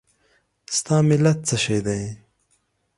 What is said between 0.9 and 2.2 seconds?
ملت څه شی دی؟